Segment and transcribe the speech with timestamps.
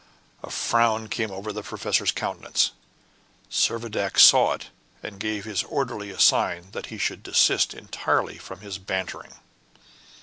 [0.43, 2.71] A frown came over the professor's countenance.
[3.51, 4.69] Servadac saw it,
[5.03, 9.33] and gave his orderly a sign that he should desist entirely from his bantering.